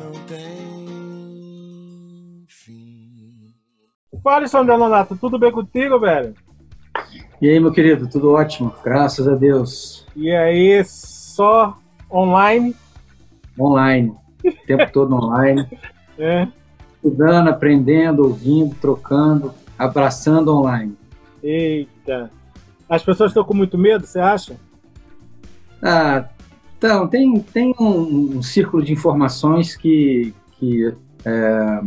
não 0.00 0.12
tem 0.26 1.66
fim. 2.48 3.52
Fala, 4.22 4.48
Sandro 4.48 4.78
Nonato, 4.78 5.14
tudo 5.16 5.38
bem 5.38 5.52
contigo, 5.52 6.00
velho? 6.00 6.34
E 7.40 7.48
aí, 7.48 7.60
meu 7.60 7.72
querido, 7.72 8.08
tudo 8.08 8.32
ótimo, 8.32 8.74
graças 8.82 9.28
a 9.28 9.34
Deus. 9.34 10.06
E 10.16 10.30
aí, 10.30 10.82
só 10.84 11.78
online? 12.10 12.74
Online, 13.58 14.14
o 14.44 14.52
tempo 14.66 14.90
todo 14.92 15.14
online. 15.14 15.66
É. 16.18 16.48
Estudando, 16.96 17.48
aprendendo, 17.48 18.24
ouvindo, 18.24 18.74
trocando, 18.74 19.54
abraçando 19.78 20.54
online. 20.54 20.96
Eita. 21.42 22.30
As 22.88 23.02
pessoas 23.02 23.30
estão 23.30 23.44
com 23.44 23.54
muito 23.54 23.78
medo, 23.78 24.06
você 24.06 24.20
acha? 24.20 24.56
Ah, 25.82 26.28
então, 26.80 27.06
tem, 27.06 27.38
tem 27.40 27.74
um, 27.78 28.38
um 28.38 28.42
círculo 28.42 28.82
de 28.82 28.90
informações 28.90 29.76
que, 29.76 30.32
que 30.52 30.90
é, 31.26 31.82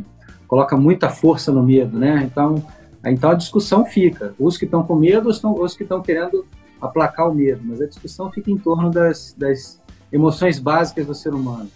coloca 0.47 0.77
muita 0.77 1.09
força 1.09 1.51
no 1.51 1.63
medo, 1.63 1.97
né? 1.97 2.21
Então, 2.23 2.63
então 3.03 3.31
a 3.31 3.33
discussão 3.33 3.83
fica. 3.87 4.35
Os 4.37 4.55
que 4.55 4.65
estão 4.65 4.83
com 4.83 4.95
medo, 4.95 5.29
os, 5.29 5.43
os 5.43 5.75
que 5.75 5.81
estão 5.81 5.99
querendo 5.99 6.45
aplacar 6.79 7.27
o 7.27 7.33
medo, 7.33 7.61
mas 7.65 7.81
a 7.81 7.87
discussão 7.87 8.31
fica 8.31 8.51
em 8.51 8.57
torno 8.57 8.91
das, 8.91 9.33
das 9.35 9.81
emoções 10.11 10.59
básicas 10.59 11.07
do 11.07 11.15
ser 11.15 11.33
humano. 11.33 11.71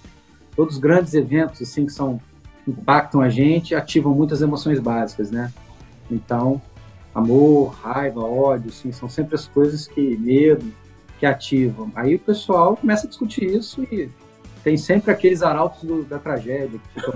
Todos 0.55 0.76
os 0.76 0.79
grandes 0.79 1.15
eventos 1.15 1.59
assim 1.59 1.88
que 1.88 1.93
são 1.93 2.21
impactam 2.68 3.20
a 3.21 3.29
gente 3.29 3.73
ativam 3.73 4.13
muitas 4.13 4.43
emoções 4.43 4.79
básicas, 4.79 5.31
né? 5.31 5.52
Então, 6.12 6.62
amor, 7.15 7.70
raiva, 7.81 8.21
ódio, 8.21 8.70
assim, 8.70 8.91
são 8.91 9.09
sempre 9.09 9.34
as 9.34 9.48
coisas 9.48 9.87
que 9.87 10.15
medo 10.18 10.71
que 11.20 11.26
ativam. 11.26 11.91
Aí 11.96 12.15
o 12.15 12.20
pessoal 12.20 12.77
começa 12.77 13.05
a 13.05 13.10
discutir 13.10 13.46
isso 13.46 13.84
e 13.84 14.10
tem 14.63 14.77
sempre 14.77 15.12
aqueles 15.12 15.41
arautos 15.41 15.84
do, 15.84 16.04
da 16.04 16.20
tragédia 16.20 16.79
que 16.79 16.99
ficam 16.99 17.13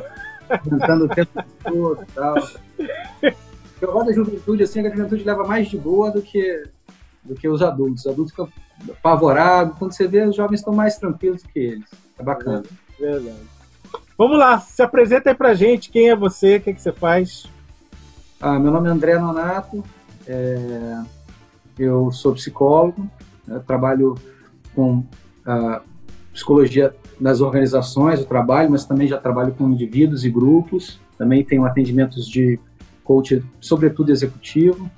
tentando 0.69 1.05
o 1.05 1.09
tempo 1.09 1.43
todo 1.63 2.03
e 2.03 2.11
tal. 2.13 2.35
Eu 3.81 3.91
gosto 3.91 4.07
da 4.07 4.13
juventude, 4.13 4.63
assim, 4.63 4.85
a 4.85 4.89
juventude 4.89 5.23
leva 5.23 5.43
mais 5.43 5.67
de 5.67 5.77
boa 5.77 6.11
do 6.11 6.21
que 6.21 6.63
do 7.23 7.35
que 7.35 7.47
os 7.47 7.61
adultos. 7.61 8.05
Os 8.05 8.11
adultos 8.11 8.31
ficam 8.31 8.49
apavorados. 8.89 9.77
Quando 9.77 9.93
você 9.93 10.07
vê, 10.07 10.23
os 10.23 10.35
jovens 10.35 10.59
estão 10.59 10.73
mais 10.73 10.97
tranquilos 10.97 11.43
que 11.43 11.59
eles. 11.59 11.85
É 12.17 12.23
bacana. 12.23 12.63
Verdade. 12.99 13.35
Vamos 14.17 14.37
lá, 14.37 14.59
se 14.59 14.81
apresenta 14.81 15.29
aí 15.29 15.35
pra 15.35 15.53
gente. 15.53 15.89
Quem 15.89 16.09
é 16.09 16.15
você? 16.15 16.57
O 16.57 16.61
que, 16.61 16.69
é 16.69 16.73
que 16.73 16.81
você 16.81 16.91
faz? 16.91 17.47
Ah, 18.39 18.59
meu 18.59 18.71
nome 18.71 18.87
é 18.87 18.91
André 18.91 19.17
Nonato. 19.17 19.83
É... 20.27 21.01
Eu 21.77 22.11
sou 22.11 22.33
psicólogo. 22.33 23.09
Eu 23.47 23.59
trabalho 23.61 24.15
com 24.75 25.03
ah, 25.45 25.81
psicologia 26.33 26.93
nas 27.19 27.41
organizações, 27.41 28.19
eu 28.19 28.25
trabalho, 28.25 28.71
mas 28.71 28.85
também 28.85 29.07
já 29.07 29.17
trabalho 29.17 29.53
com 29.53 29.69
indivíduos 29.69 30.25
e 30.25 30.29
grupos. 30.29 30.99
Também 31.17 31.43
tenho 31.43 31.65
atendimentos 31.65 32.27
de 32.27 32.59
coach, 33.03 33.43
sobretudo 33.59 34.11
executivo. 34.11 34.89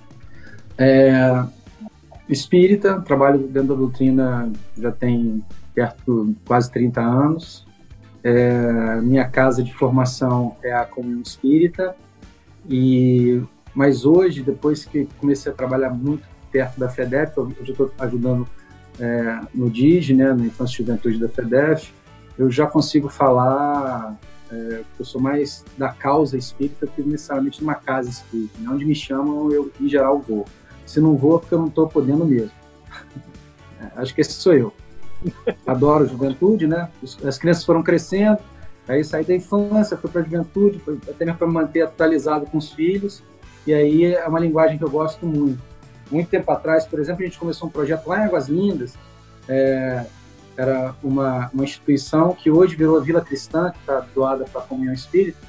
É, 0.77 1.43
espírita, 2.29 3.01
trabalho 3.01 3.39
dentro 3.39 3.69
da 3.69 3.75
doutrina 3.75 4.51
já 4.77 4.91
tem 4.91 5.43
perto 5.73 6.33
quase 6.45 6.71
30 6.71 7.01
anos. 7.01 7.65
É, 8.23 9.01
minha 9.01 9.27
casa 9.27 9.61
de 9.61 9.73
formação 9.73 10.55
é 10.63 10.71
a 10.71 10.85
Comunhão 10.85 11.21
Espírita, 11.21 11.93
e, 12.69 13.41
mas 13.75 14.05
hoje, 14.05 14.41
depois 14.41 14.85
que 14.85 15.09
comecei 15.19 15.51
a 15.51 15.55
trabalhar 15.55 15.89
muito 15.89 16.23
perto 16.53 16.79
da 16.79 16.87
FEDEF, 16.87 17.35
eu 17.35 17.51
já 17.63 17.71
estou 17.71 17.91
ajudando 17.99 18.47
é, 18.99 19.39
no 19.53 19.69
DIG, 19.69 20.13
né, 20.13 20.31
na 20.31 20.45
Infância 20.45 20.75
e 20.75 20.85
Juventude 20.85 21.19
da 21.19 21.27
FEDEF, 21.27 21.91
eu 22.37 22.49
já 22.49 22.67
consigo 22.67 23.09
falar 23.09 24.17
é, 24.53 24.83
eu 24.99 25.05
sou 25.05 25.19
mais 25.19 25.65
da 25.77 25.89
causa 25.89 26.37
espírita 26.37 26.85
que 26.85 27.01
necessariamente 27.01 27.57
de 27.57 27.63
uma 27.63 27.73
casa 27.73 28.09
espírita. 28.09 28.59
Né? 28.59 28.69
Onde 28.69 28.85
me 28.85 28.93
chamam, 28.93 29.51
eu, 29.51 29.71
em 29.81 29.89
geral, 29.89 30.19
vou. 30.19 30.45
Se 30.85 31.01
não 31.01 31.17
vou, 31.17 31.37
é 31.37 31.39
porque 31.39 31.55
eu 31.55 31.59
não 31.59 31.67
estou 31.67 31.87
podendo 31.87 32.25
mesmo. 32.25 32.51
É, 33.81 33.99
acho 33.99 34.15
que 34.15 34.21
esse 34.21 34.31
sou 34.31 34.53
eu. 34.53 34.73
Adoro 35.67 36.07
juventude, 36.07 36.65
né? 36.65 36.89
As 37.25 37.37
crianças 37.37 37.65
foram 37.65 37.83
crescendo, 37.83 38.37
aí 38.87 39.03
saí 39.03 39.25
da 39.25 39.35
infância, 39.35 39.97
fui 39.97 40.09
para 40.09 40.21
a 40.21 40.23
juventude, 40.23 40.81
até 41.09 41.25
mesmo 41.25 41.37
para 41.37 41.47
manter 41.47 41.81
atualizado 41.81 42.45
com 42.45 42.57
os 42.57 42.71
filhos. 42.71 43.21
E 43.67 43.73
aí 43.73 44.05
é 44.05 44.25
uma 44.25 44.39
linguagem 44.39 44.77
que 44.77 44.85
eu 44.85 44.89
gosto 44.89 45.25
muito. 45.25 45.61
Muito 46.11 46.29
tempo 46.29 46.51
atrás, 46.51 46.85
por 46.85 46.99
exemplo, 46.99 47.23
a 47.23 47.25
gente 47.25 47.39
começou 47.39 47.67
um 47.67 47.71
projeto 47.71 48.07
lá 48.07 48.19
em 48.19 48.25
Águas 48.25 48.47
Lindas, 48.47 48.93
é, 49.47 50.05
era 50.55 50.95
uma, 51.03 51.49
uma 51.53 51.63
instituição 51.63 52.33
que 52.33 52.51
hoje 52.51 52.75
virou 52.75 52.97
a 52.97 53.01
Vila 53.01 53.21
Cristã, 53.21 53.71
que 53.71 53.79
está 53.79 53.99
doada 54.13 54.45
para 54.45 54.61
a 54.61 54.65
Comunhão 54.65 54.93
Espírita. 54.93 55.39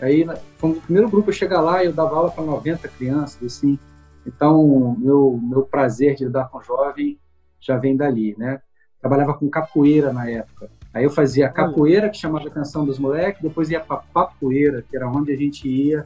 Aí 0.00 0.26
fomos 0.56 0.78
o 0.78 0.80
primeiro 0.80 1.08
grupo 1.08 1.30
a 1.30 1.32
chegar 1.32 1.60
lá 1.60 1.82
e 1.82 1.86
eu 1.86 1.92
dava 1.92 2.16
aula 2.16 2.30
para 2.30 2.42
90 2.42 2.88
crianças, 2.88 3.42
assim. 3.42 3.78
Então, 4.26 4.96
meu, 4.98 5.38
meu 5.42 5.62
prazer 5.62 6.14
de 6.14 6.24
lidar 6.24 6.48
com 6.48 6.60
jovem 6.62 7.18
já 7.60 7.76
vem 7.76 7.96
dali, 7.96 8.34
né? 8.38 8.60
Trabalhava 9.00 9.34
com 9.34 9.48
capoeira 9.48 10.12
na 10.12 10.28
época. 10.28 10.70
Aí 10.92 11.04
eu 11.04 11.10
fazia 11.10 11.48
capoeira, 11.48 12.08
que 12.08 12.16
chamava 12.16 12.46
a 12.46 12.48
atenção 12.48 12.84
dos 12.84 12.98
moleques, 12.98 13.42
depois 13.42 13.70
ia 13.70 13.80
para 13.80 13.98
papoeira, 14.12 14.82
que 14.82 14.96
era 14.96 15.08
onde 15.08 15.32
a 15.32 15.36
gente 15.36 15.68
ia 15.68 16.04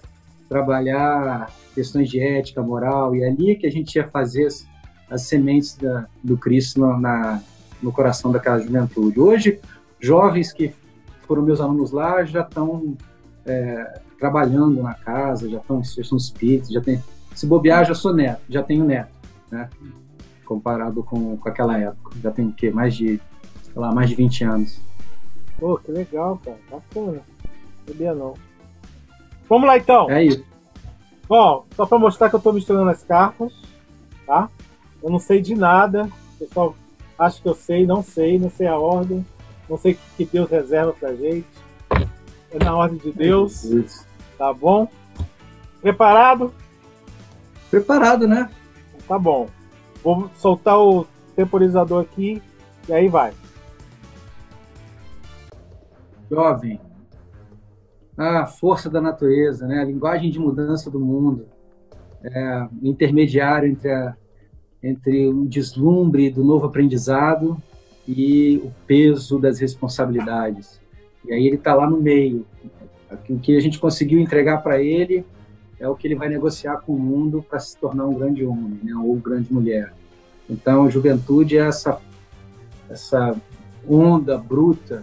trabalhar 0.49 1.51
questões 1.75 2.09
de 2.09 2.21
ética, 2.21 2.63
moral, 2.63 3.15
e 3.15 3.25
ali 3.25 3.57
que 3.57 3.67
a 3.67 3.71
gente 3.71 3.97
ia 3.97 4.07
fazer 4.09 4.47
as, 4.47 4.67
as 5.11 5.23
sementes 5.23 5.77
da, 5.77 6.07
do 6.23 6.37
Cristo 6.37 6.81
na, 6.81 7.43
no 7.83 7.93
coração 7.93 8.31
daquela 8.31 8.59
juventude. 8.59 9.21
Hoje, 9.21 9.61
jovens 10.01 10.53
que 10.53 10.73
foram 11.23 11.43
meus 11.43 11.61
alunos 11.61 11.91
lá 11.91 12.25
já 12.25 12.43
estão 12.43 12.97
é, 13.47 14.01
trabalhando 14.19 14.83
na 14.83 14.95
casa, 14.95 15.49
já 15.49 15.59
estão 15.59 15.83
já 15.83 16.05
são 16.05 16.19
espíritos, 16.19 16.71
já 16.71 16.81
tem 16.81 17.03
se 17.35 17.47
bobear 17.47 17.85
já 17.85 17.95
sou 17.95 18.15
neto, 18.15 18.43
já 18.49 18.63
tenho 18.63 18.85
neto, 18.85 19.13
né? 19.51 19.69
Comparado 20.45 21.03
com, 21.03 21.37
com 21.37 21.49
aquela 21.49 21.79
época, 21.79 22.17
já 22.23 22.31
tenho 22.31 22.49
o 22.49 22.53
quê? 22.53 22.71
Mais 22.71 22.95
de, 22.95 23.21
sei 23.63 23.75
lá, 23.75 23.93
mais 23.93 24.09
de 24.09 24.15
20 24.15 24.45
anos. 24.45 24.81
Pô, 25.59 25.77
que 25.79 25.91
legal, 25.91 26.41
cara, 26.45 26.59
bacana. 26.71 27.21
Sabia 27.87 28.15
não. 28.15 28.35
Vamos 29.49 29.67
lá 29.67 29.77
então. 29.77 30.11
É 30.11 30.25
isso. 30.25 30.45
Bom, 31.29 31.65
só 31.75 31.87
para 31.87 31.99
mostrar 31.99 32.29
que 32.29 32.35
eu 32.35 32.39
estou 32.39 32.53
misturando 32.53 32.91
as 32.91 33.03
cartas, 33.03 33.53
tá? 34.27 34.49
Eu 35.03 35.11
não 35.11 35.19
sei 35.19 35.41
de 35.41 35.55
nada, 35.55 36.09
pessoal 36.39 36.75
Acho 37.19 37.41
que 37.41 37.49
eu 37.49 37.55
sei, 37.55 37.87
não 37.87 38.03
sei, 38.03 38.39
não 38.39 38.51
sei 38.51 38.67
a 38.67 38.77
ordem, 38.77 39.25
não 39.69 39.79
sei 39.79 39.93
o 39.93 39.99
que 40.17 40.25
Deus 40.25 40.51
reserva 40.51 40.93
pra 40.93 41.15
gente. 41.15 41.47
É 42.51 42.63
na 42.63 42.75
ordem 42.75 42.99
de 42.99 43.13
Deus. 43.13 44.05
Tá 44.37 44.53
bom? 44.53 44.89
Preparado? 45.81 46.53
Preparado, 47.71 48.27
né? 48.27 48.51
Tá 49.07 49.19
bom. 49.19 49.49
Vou 50.03 50.29
soltar 50.37 50.79
o 50.79 51.07
temporizador 51.37 52.03
aqui 52.03 52.43
e 52.89 52.93
aí 52.93 53.09
vai. 53.09 53.33
Jovem. 56.31 56.81
A 58.17 58.47
força 58.47 58.89
da 58.89 59.01
natureza, 59.01 59.67
né? 59.67 59.81
A 59.81 59.85
linguagem 59.85 60.31
de 60.31 60.39
mudança 60.39 60.91
do 60.91 61.01
mundo. 61.01 61.47
É, 62.23 62.69
intermediário 62.83 63.69
entre 63.69 63.91
a 63.91 64.17
entre 64.85 65.29
o 65.29 65.47
deslumbre 65.47 66.29
do 66.29 66.45
novo 66.45 66.67
aprendizado 66.67 67.57
e 68.07 68.61
o 68.63 68.71
peso 68.87 69.39
das 69.39 69.59
responsabilidades. 69.59 70.79
E 71.25 71.33
aí 71.33 71.47
ele 71.47 71.57
está 71.57 71.75
lá 71.75 71.89
no 71.89 71.99
meio. 71.99 72.45
O 73.31 73.39
que 73.39 73.57
a 73.57 73.61
gente 73.61 73.79
conseguiu 73.79 74.21
entregar 74.21 74.63
para 74.63 74.83
ele 74.83 75.25
é 75.81 75.89
o 75.89 75.97
que 75.97 76.07
ele 76.07 76.15
vai 76.15 76.29
negociar 76.29 76.83
com 76.83 76.93
o 76.93 76.99
mundo 76.99 77.43
para 77.49 77.59
se 77.59 77.79
tornar 77.79 78.05
um 78.05 78.13
grande 78.13 78.45
homem, 78.45 78.79
né, 78.83 78.95
ou 78.95 79.17
grande 79.17 79.51
mulher. 79.51 79.95
Então, 80.49 80.85
a 80.85 80.91
juventude 80.91 81.57
é 81.57 81.63
essa 81.63 81.99
essa 82.91 83.35
onda 83.89 84.37
bruta 84.37 85.03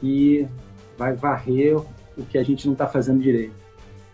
que 0.00 0.46
vai 0.96 1.14
varrer 1.14 1.76
o 2.20 2.24
que 2.24 2.38
a 2.38 2.42
gente 2.42 2.66
não 2.66 2.72
está 2.72 2.86
fazendo 2.86 3.20
direito. 3.20 3.54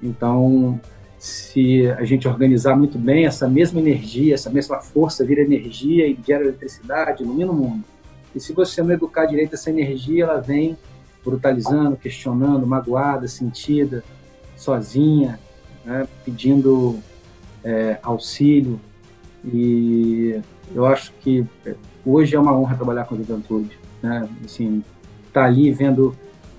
Então, 0.03 0.81
se 1.19 1.89
a 1.91 2.05
gente 2.05 2.29
organizar 2.29 2.77
muito 2.77 2.99
bem 2.99 3.27
essa 3.27 3.49
mesma 3.49 3.81
energia, 3.81 4.35
essa 4.35 4.51
mesma 4.51 4.81
força 4.81 5.25
vira 5.25 5.43
energia 5.43 6.07
e 6.07 6.19
gera 6.27 6.45
eletricidade, 6.45 7.23
ilumina 7.23 7.51
o 7.51 7.55
mundo. 7.55 7.85
E 8.35 8.41
se 8.41 8.53
você 8.53 8.83
não 8.83 8.93
educar 8.93 9.27
direito 9.27 9.55
essa 9.55 9.71
energia, 9.71 10.25
ela 10.25 10.41
vem 10.41 10.77
brutalizando, 11.25 11.97
questionando, 11.97 12.67
magoada, 12.67 13.27
sentida, 13.27 14.05
sozinha, 14.57 15.41
né, 15.85 16.07
pedindo 16.25 16.99
é, 17.65 17.99
auxílio. 18.03 18.79
E 19.45 20.41
eu 20.75 20.87
acho 20.87 21.13
que 21.21 21.45
hoje 22.05 22.37
é 22.37 22.39
uma 22.39 22.57
honra 22.57 22.77
trabalhar 22.77 23.05
com 23.05 23.15
a 23.15 23.19
juventude. 23.19 23.77
Né? 24.03 24.29
Assim, 24.45 24.85
tá 25.33 25.45
ali 25.45 25.73
vendo, 25.73 26.15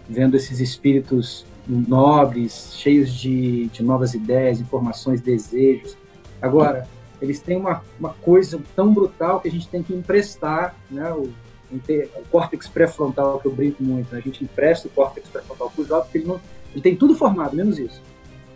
vendo 0.10 0.36
esses 0.36 0.60
espíritos 0.60 1.46
nobres, 1.68 2.74
cheios 2.76 3.14
de, 3.14 3.68
de 3.68 3.84
novas 3.84 4.14
ideias, 4.14 4.60
informações, 4.60 5.22
desejos. 5.22 5.98
Agora, 6.42 6.88
eles 7.22 7.40
têm 7.40 7.58
uma, 7.58 7.84
uma 8.00 8.14
coisa 8.14 8.62
tão 8.76 8.94
brutal 8.94 9.40
que 9.40 9.48
a 9.48 9.52
gente 9.52 9.68
tem 9.68 9.84
que 9.84 9.94
emprestar 9.94 10.76
né, 10.90 11.12
o, 11.12 11.30
o 11.72 12.24
córtex 12.32 12.68
pré-frontal, 12.68 13.40
que 13.40 13.48
eu 13.48 13.54
brinco 13.54 13.84
muito, 13.84 14.14
né? 14.14 14.20
a 14.20 14.22
gente 14.22 14.44
empresta 14.44 14.88
o 14.88 14.92
córtex 14.92 15.28
pré-frontal 15.30 15.70
para 15.70 15.82
o 15.82 15.86
jovem, 15.86 16.04
porque 16.04 16.18
ele, 16.20 16.28
não, 16.28 16.40
ele 16.72 16.82
tem 16.82 16.96
tudo 16.96 17.16
formado, 17.16 17.56
menos 17.56 17.78
isso. 17.78 18.02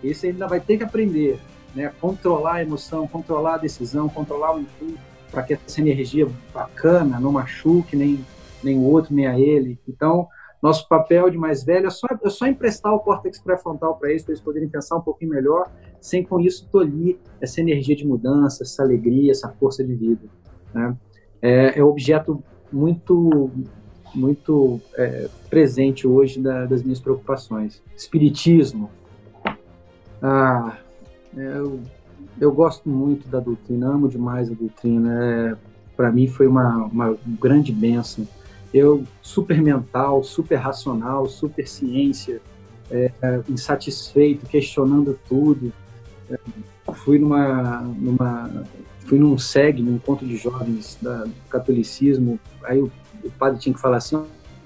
Esse 0.03 0.27
ainda 0.27 0.47
vai 0.47 0.59
ter 0.59 0.77
que 0.77 0.83
aprender, 0.83 1.39
né? 1.75 1.91
controlar 1.99 2.55
a 2.55 2.61
emoção, 2.61 3.07
controlar 3.07 3.55
a 3.55 3.57
decisão, 3.57 4.07
controlar 4.07 4.55
o 4.55 4.61
impulso, 4.61 4.97
para 5.31 5.43
que 5.43 5.53
essa 5.53 5.81
energia 5.81 6.27
bacana 6.53 7.19
não 7.19 7.31
machuque 7.31 7.95
nem, 7.95 8.23
nem 8.63 8.77
o 8.77 8.83
outro, 8.83 9.13
nem 9.13 9.27
a 9.27 9.39
ele. 9.39 9.79
Então, 9.87 10.27
nosso 10.61 10.87
papel 10.87 11.29
de 11.29 11.37
mais 11.37 11.63
velho 11.63 11.87
é 11.87 11.89
só, 11.89 12.07
é 12.23 12.29
só 12.29 12.45
emprestar 12.45 12.93
o 12.93 12.99
córtex 12.99 13.39
pré-frontal 13.39 13.95
para 13.95 14.11
eles, 14.11 14.23
para 14.23 14.33
eles 14.33 14.43
poderem 14.43 14.69
pensar 14.69 14.97
um 14.97 15.01
pouquinho 15.01 15.31
melhor, 15.31 15.71
sem 15.99 16.23
com 16.23 16.39
isso 16.39 16.67
tolir 16.71 17.17
essa 17.39 17.59
energia 17.59 17.95
de 17.95 18.05
mudança, 18.05 18.63
essa 18.63 18.83
alegria, 18.83 19.31
essa 19.31 19.49
força 19.49 19.83
de 19.83 19.95
vida. 19.95 20.21
Né? 20.73 20.95
É, 21.41 21.79
é 21.79 21.83
objeto 21.83 22.43
muito 22.71 23.49
muito 24.13 24.79
é, 24.95 25.29
presente 25.49 26.05
hoje 26.05 26.41
da, 26.41 26.65
das 26.65 26.83
minhas 26.83 26.99
preocupações. 26.99 27.81
Espiritismo. 27.95 28.89
Ah, 30.21 30.77
eu, 31.35 31.79
eu 32.39 32.51
gosto 32.51 32.89
muito 32.89 33.27
da 33.29 33.39
doutrina, 33.39 33.87
amo 33.87 34.09
demais 34.09 34.51
a 34.51 34.53
doutrina. 34.53 35.23
É, 35.23 35.55
para 35.95 36.11
mim 36.11 36.27
foi 36.27 36.45
uma, 36.45 36.85
uma 36.85 37.17
grande 37.39 37.71
bênção 37.71 38.27
eu 38.73 39.03
super 39.21 39.61
mental, 39.61 40.23
super 40.23 40.55
racional, 40.55 41.27
super 41.27 41.67
ciência, 41.67 42.41
é, 42.89 43.11
insatisfeito, 43.49 44.45
questionando 44.45 45.17
tudo. 45.27 45.73
É, 46.29 46.37
fui 46.93 47.19
numa, 47.19 47.81
numa, 47.81 48.65
fui 48.99 49.19
num 49.19 49.37
SEG, 49.37 49.81
num 49.81 49.95
encontro 49.95 50.25
de 50.25 50.37
jovens 50.37 50.97
da, 51.01 51.23
do 51.23 51.33
catolicismo. 51.49 52.39
Aí 52.63 52.81
o, 52.81 52.91
o 53.23 53.31
padre 53.31 53.59
tinha 53.59 53.73
que 53.73 53.81
falar 53.81 53.97
assim: 53.97 54.23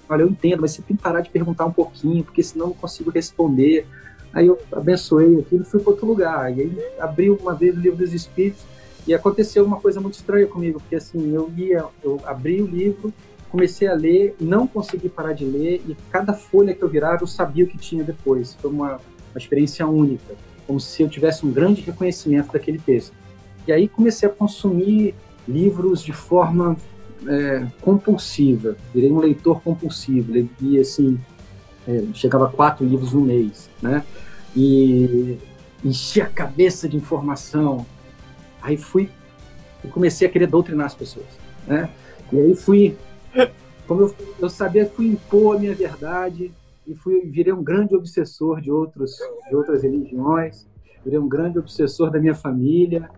olha, 0.08 0.22
eu 0.22 0.30
entendo, 0.30 0.62
mas 0.62 0.72
você 0.72 0.82
tem 0.82 0.96
que 0.96 1.02
parar 1.04 1.22
de 1.22 1.30
perguntar 1.30 1.66
um 1.66 1.72
pouquinho, 1.72 2.24
porque 2.24 2.44
senão 2.44 2.66
eu 2.66 2.70
não 2.70 2.76
consigo 2.76 3.10
responder. 3.10 3.88
Aí 4.34 4.48
eu 4.48 4.60
abençoei 4.72 5.40
aquilo 5.40 5.64
e 5.64 5.66
fui 5.66 5.80
para 5.80 5.92
outro 5.92 6.06
lugar. 6.06 6.56
E 6.56 6.62
aí 6.62 6.86
abri 7.00 7.30
uma 7.30 7.56
vez 7.56 7.76
o 7.76 7.80
livro 7.80 7.98
dos 7.98 8.14
Espíritos 8.14 8.64
e 9.08 9.14
aconteceu 9.14 9.64
uma 9.64 9.80
coisa 9.80 10.02
muito 10.02 10.16
estranha 10.16 10.48
comigo, 10.48 10.80
porque 10.80 10.96
assim, 10.96 11.34
eu 11.34 11.52
ia, 11.56 11.86
eu 12.04 12.20
abri 12.26 12.62
o 12.62 12.66
livro 12.66 13.14
comecei 13.56 13.88
a 13.88 13.94
ler, 13.94 14.36
não 14.38 14.68
consegui 14.68 15.08
parar 15.08 15.32
de 15.32 15.46
ler, 15.46 15.82
e 15.88 15.96
cada 16.12 16.34
folha 16.34 16.76
que 16.76 16.84
eu 16.84 16.90
virava 16.90 17.24
eu 17.24 17.28
sabia 17.28 17.64
o 17.64 17.68
que 17.68 17.78
tinha 17.78 18.04
depois. 18.04 18.54
Foi 18.56 18.70
uma, 18.70 19.00
uma 19.32 19.38
experiência 19.38 19.88
única, 19.88 20.36
como 20.68 20.78
se 20.78 21.02
eu 21.02 21.08
tivesse 21.08 21.46
um 21.46 21.52
grande 21.54 21.80
reconhecimento 21.80 22.52
daquele 22.52 22.78
texto. 22.78 23.14
E 23.66 23.72
aí 23.72 23.88
comecei 23.88 24.28
a 24.28 24.32
consumir 24.32 25.16
livros 25.48 26.04
de 26.04 26.12
forma 26.12 26.76
é, 27.26 27.66
compulsiva, 27.80 28.76
virei 28.94 29.10
um 29.10 29.20
leitor 29.20 29.62
compulsivo, 29.62 30.34
lia 30.60 30.82
assim, 30.82 31.18
é, 31.88 32.04
chegava 32.14 32.48
a 32.48 32.50
quatro 32.50 32.86
livros 32.86 33.14
no 33.14 33.22
mês, 33.22 33.70
né? 33.82 34.04
E 34.54 35.38
enchia 35.84 36.26
a 36.26 36.30
cabeça 36.30 36.90
de 36.90 36.98
informação. 36.98 37.86
Aí 38.62 38.76
fui, 38.76 39.10
comecei 39.92 40.28
a 40.28 40.32
querer 40.32 40.48
doutrinar 40.48 40.88
as 40.88 40.94
pessoas, 40.94 41.28
né? 41.66 41.90
E 42.34 42.38
aí 42.38 42.54
fui 42.54 42.98
como 43.88 44.02
eu, 44.02 44.16
eu 44.40 44.50
sabia, 44.50 44.86
fui 44.86 45.08
impor 45.08 45.56
a 45.56 45.60
minha 45.60 45.76
verdade 45.76 46.52
e 46.88 46.96
fui 46.96 47.22
virei 47.22 47.54
um 47.54 47.64
grande 47.64 47.96
obsessor 47.96 48.62
de 48.62 48.72
outros 48.72 49.18
de 49.50 49.56
outras 49.56 49.84
religiões, 49.84 50.68
virei 51.04 51.20
um 51.20 51.28
grande 51.28 51.60
obsessor 51.60 52.12
da 52.12 52.20
minha 52.20 52.36
família, 52.36 53.10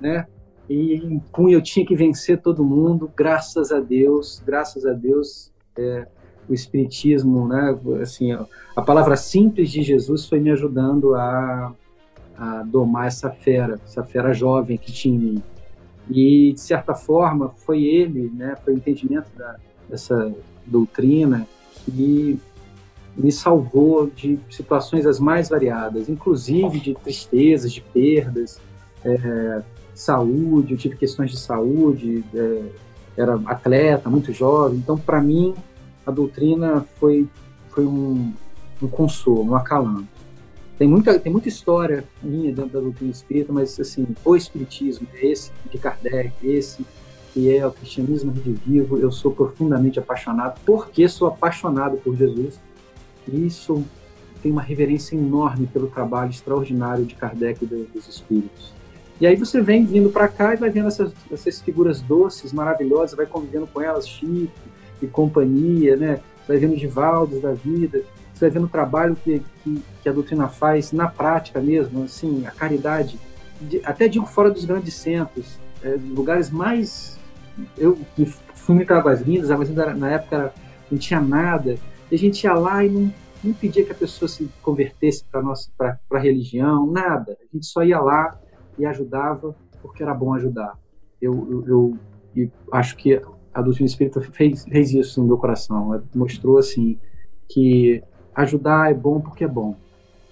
né? 0.00 0.26
E 0.68 0.96
impunha, 0.96 1.54
eu 1.54 1.62
tinha 1.62 1.86
que 1.86 1.94
vencer 1.94 2.40
todo 2.40 2.64
mundo, 2.64 3.10
graças 3.16 3.70
a 3.70 3.78
Deus, 3.78 4.42
graças 4.44 4.84
a 4.84 4.92
Deus, 4.92 5.52
é, 5.78 6.08
o 6.48 6.54
espiritismo, 6.54 7.46
né? 7.46 7.78
Assim, 8.00 8.32
a 8.74 8.82
palavra 8.82 9.16
simples 9.16 9.70
de 9.70 9.82
Jesus 9.82 10.26
foi 10.26 10.40
me 10.40 10.50
ajudando 10.50 11.14
a, 11.14 11.72
a 12.36 12.62
domar 12.64 13.06
essa 13.06 13.30
fera, 13.30 13.80
essa 13.84 14.02
fera 14.02 14.32
jovem 14.32 14.76
que 14.76 14.92
tinha 14.92 15.14
em 15.14 15.18
mim. 15.18 15.42
E 16.10 16.52
de 16.52 16.60
certa 16.60 16.94
forma 16.94 17.50
foi 17.64 17.82
ele, 17.84 18.30
né? 18.34 18.56
Foi 18.64 18.74
o 18.74 18.76
entendimento 18.76 19.28
da, 19.36 19.56
essa 19.90 20.32
doutrina 20.66 21.46
que 21.84 22.38
me 23.16 23.32
salvou 23.32 24.06
de 24.08 24.38
situações 24.50 25.06
as 25.06 25.18
mais 25.18 25.48
variadas, 25.48 26.08
inclusive 26.08 26.78
de 26.78 26.94
tristezas, 26.94 27.72
de 27.72 27.80
perdas, 27.80 28.60
é, 29.04 29.62
saúde, 29.94 30.74
eu 30.74 30.78
tive 30.78 30.96
questões 30.96 31.30
de 31.30 31.38
saúde, 31.38 32.22
é, 32.34 32.62
era 33.16 33.40
atleta, 33.46 34.10
muito 34.10 34.32
jovem, 34.32 34.78
então 34.78 34.98
para 34.98 35.20
mim 35.22 35.54
a 36.04 36.10
doutrina 36.10 36.84
foi, 37.00 37.26
foi 37.70 37.86
um, 37.86 38.32
um 38.82 38.88
consolo, 38.88 39.50
um 39.50 39.56
acalanto. 39.56 40.15
Tem 40.78 40.86
muita, 40.86 41.18
tem 41.18 41.32
muita 41.32 41.48
história 41.48 42.04
minha 42.22 42.52
dentro 42.52 42.70
da 42.70 42.80
doutrina 42.80 43.10
espírita, 43.10 43.52
mas 43.52 43.78
assim, 43.80 44.06
o 44.24 44.36
espiritismo, 44.36 45.06
esse 45.20 45.50
de 45.70 45.78
Kardec, 45.78 46.32
esse 46.42 46.84
que 47.32 47.54
é 47.54 47.66
o 47.66 47.70
cristianismo 47.70 48.32
redivivo. 48.32 48.98
Eu 48.98 49.10
sou 49.10 49.30
profundamente 49.30 49.98
apaixonado, 49.98 50.58
porque 50.64 51.08
sou 51.08 51.28
apaixonado 51.28 51.96
por 51.98 52.16
Jesus. 52.16 52.58
E 53.28 53.46
isso 53.46 53.84
tem 54.42 54.52
uma 54.52 54.62
reverência 54.62 55.16
enorme 55.16 55.66
pelo 55.66 55.88
trabalho 55.88 56.30
extraordinário 56.30 57.04
de 57.04 57.14
Kardec 57.14 57.64
e 57.64 57.66
dos 57.66 58.08
Espíritos. 58.08 58.72
E 59.20 59.26
aí 59.26 59.34
você 59.34 59.60
vem 59.62 59.84
vindo 59.84 60.10
para 60.10 60.28
cá 60.28 60.54
e 60.54 60.56
vai 60.56 60.68
vendo 60.68 60.88
essas, 60.88 61.12
essas 61.30 61.60
figuras 61.60 62.02
doces, 62.02 62.52
maravilhosas, 62.52 63.16
vai 63.16 63.26
convivendo 63.26 63.66
com 63.66 63.80
elas, 63.80 64.06
Chico 64.08 64.52
e 65.00 65.06
companhia, 65.06 65.96
né? 65.96 66.20
Você 66.46 66.52
vai 66.52 66.58
vendo 66.58 66.76
Divaldos 66.76 67.40
da 67.42 67.52
vida, 67.52 68.02
você 68.32 68.46
vai 68.46 68.50
vendo 68.50 68.66
o 68.66 68.68
trabalho 68.68 69.16
que, 69.16 69.42
que, 69.64 69.82
que 70.02 70.08
a 70.08 70.12
doutrina 70.12 70.48
faz 70.48 70.92
na 70.92 71.08
prática 71.08 71.60
mesmo, 71.60 72.04
assim, 72.04 72.46
a 72.46 72.50
caridade, 72.50 73.18
de, 73.60 73.80
até 73.84 74.06
digo 74.06 74.26
fora 74.26 74.50
dos 74.50 74.64
grandes 74.64 74.94
centros, 74.94 75.58
é, 75.82 75.96
lugares 76.14 76.50
mais 76.50 77.18
eu 77.76 77.98
fui 78.54 78.76
em 78.76 78.92
Águas 78.92 79.22
Lindas, 79.22 79.50
Águas 79.50 79.68
Lindas 79.68 79.98
na 79.98 80.10
época 80.10 80.36
era, 80.36 80.54
não 80.90 80.98
tinha 80.98 81.20
nada, 81.20 81.76
e 82.10 82.14
a 82.14 82.18
gente 82.18 82.44
ia 82.44 82.54
lá 82.54 82.84
e 82.84 82.90
não, 82.90 83.12
não 83.42 83.52
pedia 83.54 83.84
que 83.84 83.92
a 83.92 83.94
pessoa 83.94 84.28
se 84.28 84.48
convertesse 84.62 85.24
para 85.24 85.42
nossa 85.42 85.70
para 85.76 85.98
a 86.10 86.18
religião, 86.18 86.86
nada. 86.86 87.36
A 87.40 87.54
gente 87.56 87.66
só 87.66 87.82
ia 87.82 88.00
lá 88.00 88.38
e 88.78 88.84
ajudava 88.84 89.56
porque 89.80 90.02
era 90.02 90.14
bom 90.14 90.34
ajudar. 90.34 90.78
Eu, 91.20 91.64
eu, 91.66 91.98
eu 92.36 92.50
acho 92.72 92.96
que 92.96 93.20
a 93.56 93.62
doutrina 93.62 93.86
espírita 93.86 94.20
fez, 94.20 94.64
fez 94.64 94.92
isso 94.92 95.18
no 95.18 95.26
meu 95.26 95.38
coração. 95.38 96.02
mostrou 96.14 96.58
assim 96.58 96.98
que 97.48 98.02
ajudar 98.34 98.90
é 98.90 98.94
bom 98.94 99.18
porque 99.18 99.44
é 99.44 99.48
bom. 99.48 99.74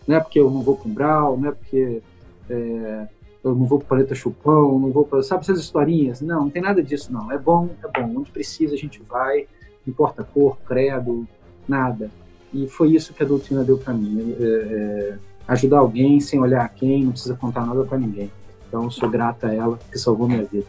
Não 0.06 0.16
é 0.16 0.20
porque 0.20 0.38
eu 0.38 0.50
não 0.50 0.60
vou 0.60 0.76
com 0.76 0.90
Brau, 0.90 1.34
não 1.38 1.48
é 1.48 1.52
porque 1.52 2.02
é, 2.50 3.08
eu 3.42 3.54
não 3.54 3.64
vou 3.64 3.78
para 3.78 3.88
Paleta 3.88 4.14
Chupão, 4.14 4.78
não 4.78 4.90
vou 4.90 5.06
para. 5.06 5.22
Sabe 5.22 5.40
essas 5.40 5.58
historinhas? 5.58 6.20
Não, 6.20 6.42
não 6.42 6.50
tem 6.50 6.60
nada 6.60 6.82
disso, 6.82 7.10
não. 7.10 7.32
É 7.32 7.38
bom, 7.38 7.70
é 7.82 7.98
bom. 7.98 8.20
Onde 8.20 8.30
precisa 8.30 8.74
a 8.74 8.78
gente 8.78 9.02
vai, 9.08 9.46
não 9.86 9.92
importa 9.92 10.22
cor, 10.22 10.58
credo, 10.58 11.26
nada. 11.66 12.10
E 12.52 12.68
foi 12.68 12.94
isso 12.94 13.14
que 13.14 13.22
a 13.22 13.26
doutrina 13.26 13.64
deu 13.64 13.78
para 13.78 13.94
mim. 13.94 14.36
É, 14.38 14.44
é, 14.44 15.18
ajudar 15.48 15.78
alguém 15.78 16.20
sem 16.20 16.38
olhar 16.38 16.62
a 16.62 16.68
quem, 16.68 17.04
não 17.04 17.12
precisa 17.12 17.34
contar 17.34 17.64
nada 17.64 17.84
para 17.84 17.96
ninguém. 17.96 18.30
Então, 18.68 18.90
sou 18.90 19.08
grata 19.08 19.46
a 19.46 19.54
ela 19.54 19.78
que 19.90 19.98
salvou 19.98 20.28
minha 20.28 20.44
vida. 20.44 20.66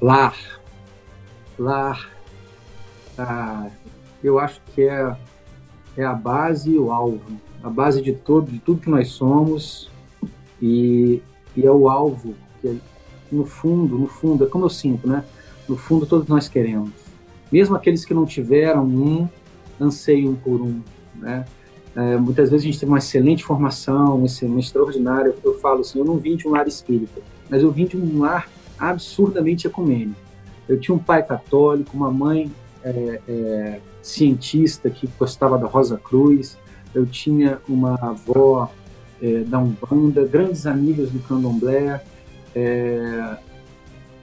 Lar. 0.00 0.34
Lar. 1.58 2.10
Ah, 3.18 3.68
eu 4.24 4.38
acho 4.38 4.60
que 4.74 4.82
é, 4.82 5.16
é 5.96 6.04
a 6.04 6.14
base 6.14 6.70
e 6.70 6.78
o 6.78 6.90
alvo. 6.90 7.20
A 7.62 7.68
base 7.68 8.00
de, 8.00 8.12
todo, 8.12 8.50
de 8.50 8.58
tudo 8.58 8.80
que 8.80 8.88
nós 8.88 9.08
somos 9.08 9.90
e, 10.60 11.22
e 11.54 11.66
é 11.66 11.70
o 11.70 11.88
alvo 11.88 12.34
que, 12.60 12.80
no 13.30 13.44
fundo, 13.44 13.98
no 13.98 14.06
fundo, 14.06 14.44
é 14.44 14.46
como 14.46 14.64
eu 14.64 14.70
sinto, 14.70 15.06
né? 15.06 15.22
No 15.68 15.76
fundo, 15.76 16.06
todos 16.06 16.26
nós 16.26 16.48
queremos. 16.48 16.90
Mesmo 17.52 17.76
aqueles 17.76 18.04
que 18.04 18.14
não 18.14 18.24
tiveram 18.24 18.84
um, 18.86 19.28
anseiam 19.78 20.34
por 20.34 20.62
um, 20.62 20.80
né? 21.16 21.44
É, 21.94 22.16
muitas 22.16 22.50
vezes 22.50 22.64
a 22.64 22.70
gente 22.70 22.80
tem 22.80 22.88
uma 22.88 22.98
excelente 22.98 23.44
formação, 23.44 24.16
uma 24.16 24.60
extraordinária. 24.60 25.34
Eu 25.44 25.58
falo 25.58 25.80
assim, 25.80 25.98
eu 25.98 26.04
não 26.04 26.16
vim 26.16 26.36
de 26.36 26.48
um 26.48 26.52
lar 26.52 26.66
espírita, 26.66 27.20
mas 27.50 27.62
eu 27.62 27.70
vim 27.70 27.84
de 27.84 27.96
um 27.96 28.20
lar 28.20 28.48
absurdamente 28.80 29.66
ecumênico. 29.66 30.18
Eu 30.68 30.80
tinha 30.80 30.94
um 30.94 30.98
pai 30.98 31.22
católico, 31.22 31.96
uma 31.96 32.10
mãe 32.10 32.50
é, 32.82 33.20
é, 33.28 33.80
cientista 34.02 34.88
que 34.88 35.08
gostava 35.18 35.58
da 35.58 35.66
Rosa 35.66 35.98
Cruz, 35.98 36.56
eu 36.94 37.06
tinha 37.06 37.60
uma 37.68 37.94
avó 37.94 38.70
é, 39.22 39.40
da 39.40 39.58
Umbanda, 39.58 40.24
grandes 40.24 40.66
amigas 40.66 41.10
do 41.10 41.20
candomblé. 41.20 42.02
É, 42.54 43.36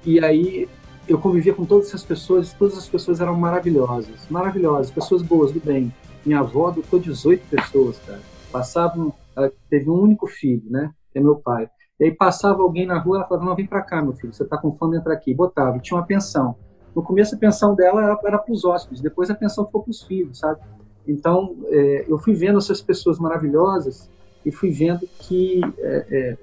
e 0.06 0.20
aí 0.24 0.68
eu 1.08 1.18
convivia 1.18 1.54
com 1.54 1.66
todas 1.66 1.88
essas 1.88 2.04
pessoas, 2.04 2.54
todas 2.54 2.78
as 2.78 2.88
pessoas 2.88 3.22
eram 3.22 3.36
maravilhosas, 3.36 4.28
maravilhosas, 4.30 4.92
pessoas 4.92 5.22
boas, 5.22 5.52
do 5.52 5.60
bem. 5.60 5.94
Minha 6.26 6.40
avó 6.40 6.68
adotou 6.68 7.00
18 7.00 7.48
pessoas, 7.50 7.98
cara. 8.06 8.20
Passavam, 8.52 9.14
ela 9.36 9.52
teve 9.70 9.90
um 9.90 9.94
único 9.94 10.28
filho, 10.28 10.64
né? 10.70 10.92
Que 11.12 11.20
é 11.20 11.22
meu 11.22 11.36
pai. 11.36 11.70
E 12.00 12.06
aí 12.06 12.12
passava 12.12 12.62
alguém 12.62 12.86
na 12.86 13.00
rua, 13.00 13.18
ela 13.18 13.28
falava, 13.28 13.46
não, 13.46 13.56
vem 13.56 13.66
para 13.66 13.82
cá, 13.82 14.02
meu 14.02 14.14
filho, 14.14 14.34
você 14.34 14.46
tá 14.46 14.58
com 14.58 14.72
fome, 14.72 14.98
entra 14.98 15.14
aqui. 15.14 15.34
Botava, 15.34 15.78
e 15.78 15.80
tinha 15.80 15.98
uma 15.98 16.06
pensão. 16.06 16.56
no 16.96 17.02
começo 17.02 17.36
a 17.36 17.38
pensão 17.38 17.74
dela 17.74 18.04
era, 18.04 18.20
era 18.24 18.38
para 18.38 18.54
os 18.54 18.64
hóspedes, 18.64 19.02
depois 19.02 19.30
a 19.30 19.36
pensão 19.36 19.66
ficou 19.66 19.82
para 19.82 19.92
os 19.92 20.04
filhos, 20.04 20.40
sabe? 20.40 20.62
Então, 21.08 21.56
é, 21.66 22.06
eu 22.08 22.18
fui 22.20 22.34
vendo 22.34 22.58
essas 22.58 22.82
pessoas 22.82 23.18
maravilhosas 23.18 24.10
e 24.46 24.52
fui 24.52 24.72
vendo 24.72 25.08
que 25.20 25.62
é, 25.80 26.06
é, 26.10 26.38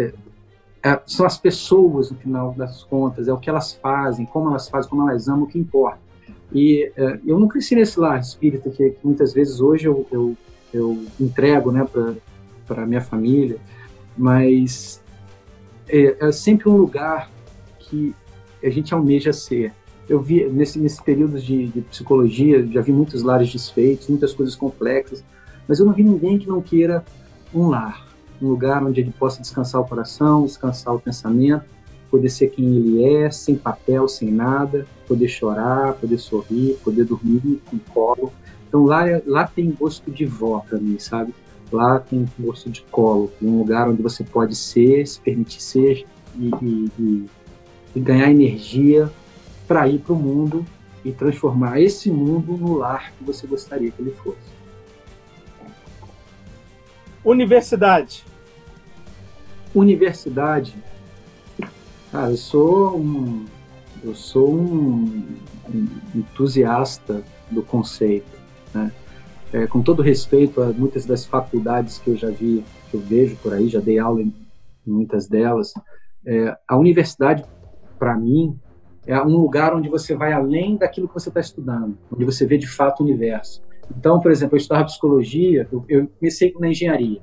é, 0.00 0.14
é 0.82 1.00
são 1.06 1.26
as 1.26 1.36
pessoas, 1.36 2.10
no 2.10 2.16
final 2.16 2.52
das 2.52 2.84
contas, 2.84 3.28
é 3.28 3.32
o 3.32 3.38
que 3.38 3.50
elas 3.50 3.72
fazem, 3.74 4.24
como 4.24 4.48
elas 4.50 4.68
fazem, 4.68 4.88
como 4.88 5.08
elas 5.08 5.28
amam, 5.28 5.44
o 5.44 5.46
que 5.46 5.58
importa. 5.58 5.98
E 6.52 6.90
é, 6.96 7.20
eu 7.26 7.38
não 7.38 7.48
cresci 7.48 7.74
nesse 7.74 7.98
lar 7.98 8.20
espírita 8.20 8.70
que, 8.70 8.90
que 8.90 9.04
muitas 9.04 9.34
vezes 9.34 9.60
hoje 9.60 9.86
eu, 9.86 10.06
eu, 10.10 10.36
eu 10.72 11.04
entrego 11.20 11.72
né, 11.72 11.86
para 12.66 12.82
a 12.82 12.86
minha 12.86 13.00
família, 13.00 13.58
mas 14.16 15.02
é, 15.88 16.28
é 16.28 16.32
sempre 16.32 16.68
um 16.68 16.76
lugar 16.76 17.30
que 17.78 18.14
a 18.62 18.70
gente 18.70 18.94
almeja 18.94 19.32
ser 19.32 19.72
eu 20.08 20.20
vi 20.20 20.46
nesse, 20.48 20.78
nesse 20.78 21.02
período 21.02 21.40
de, 21.40 21.68
de, 21.68 21.80
psicologia, 21.82 22.66
já 22.66 22.80
vi 22.80 22.92
muitos 22.92 23.22
lares 23.22 23.50
desfeitos, 23.50 24.08
muitas 24.08 24.32
coisas 24.32 24.54
complexas, 24.54 25.24
mas 25.66 25.78
eu 25.78 25.86
não 25.86 25.92
vi 25.92 26.02
ninguém 26.02 26.38
que 26.38 26.46
não 26.46 26.60
queira 26.60 27.04
um 27.54 27.68
lar, 27.68 28.06
um 28.40 28.48
lugar 28.48 28.82
onde 28.84 29.00
ele 29.00 29.12
possa 29.18 29.40
descansar 29.40 29.80
o 29.80 29.86
coração, 29.86 30.44
descansar 30.44 30.94
o 30.94 31.00
pensamento, 31.00 31.64
poder 32.10 32.28
ser 32.28 32.48
quem 32.48 32.76
ele 32.76 33.04
é, 33.04 33.30
sem 33.30 33.56
papel, 33.56 34.06
sem 34.06 34.30
nada, 34.30 34.86
poder 35.08 35.28
chorar, 35.28 35.94
poder 35.94 36.18
sorrir, 36.18 36.76
poder 36.84 37.04
dormir 37.04 37.60
com 37.70 37.78
colo. 37.92 38.32
Então 38.68 38.84
lá, 38.84 39.04
lá 39.26 39.46
tem 39.46 39.70
gosto 39.70 40.10
de 40.10 40.26
vó 40.26 40.62
para 40.68 40.78
mim, 40.78 40.98
sabe? 40.98 41.34
Lá 41.72 41.98
tem 41.98 42.28
gosto 42.38 42.70
de 42.70 42.82
colo, 42.82 43.32
um 43.42 43.58
lugar 43.58 43.88
onde 43.88 44.02
você 44.02 44.22
pode 44.22 44.54
ser, 44.54 45.06
se 45.06 45.20
permitir 45.20 45.62
ser 45.62 46.06
e, 46.36 46.50
e, 46.62 46.90
e, 46.98 47.26
e 47.96 48.00
ganhar 48.00 48.30
energia 48.30 49.10
para 49.66 49.88
ir 49.88 49.98
para 49.98 50.12
o 50.12 50.16
mundo 50.16 50.64
e 51.04 51.12
transformar 51.12 51.80
esse 51.80 52.10
mundo 52.10 52.56
no 52.56 52.74
lar 52.74 53.12
que 53.12 53.24
você 53.24 53.46
gostaria 53.46 53.90
que 53.90 54.00
ele 54.00 54.12
fosse. 54.12 54.54
Universidade. 57.24 58.24
Universidade. 59.74 60.74
Cara, 62.12 62.30
eu 62.30 62.36
sou 62.36 62.96
um, 62.96 63.44
eu 64.02 64.14
sou 64.14 64.54
um, 64.54 65.36
um 65.74 65.88
entusiasta 66.14 67.24
do 67.50 67.62
conceito, 67.62 68.38
né? 68.72 68.92
É, 69.54 69.68
com 69.68 69.80
todo 69.80 70.02
respeito 70.02 70.60
a 70.60 70.72
muitas 70.72 71.06
das 71.06 71.24
faculdades 71.24 71.98
que 71.98 72.10
eu 72.10 72.16
já 72.16 72.28
vi, 72.28 72.64
que 72.90 72.96
eu 72.96 73.00
vejo 73.00 73.36
por 73.36 73.54
aí, 73.54 73.68
já 73.68 73.78
dei 73.78 74.00
aula 74.00 74.20
em 74.20 74.34
muitas 74.84 75.28
delas, 75.28 75.72
é, 76.26 76.56
a 76.66 76.76
universidade, 76.76 77.44
para 77.96 78.16
mim, 78.16 78.58
é 79.06 79.16
um 79.22 79.36
lugar 79.36 79.72
onde 79.72 79.88
você 79.88 80.16
vai 80.16 80.32
além 80.32 80.76
daquilo 80.76 81.06
que 81.06 81.14
você 81.14 81.28
está 81.28 81.38
estudando, 81.38 81.96
onde 82.12 82.24
você 82.24 82.44
vê 82.44 82.58
de 82.58 82.66
fato 82.66 83.00
o 83.00 83.04
universo. 83.04 83.62
Então, 83.96 84.18
por 84.18 84.32
exemplo, 84.32 84.56
eu 84.56 84.58
estudava 84.58 84.86
psicologia, 84.86 85.68
eu, 85.88 86.08
comecei 86.18 86.52
na 86.58 86.68
engenharia. 86.68 87.20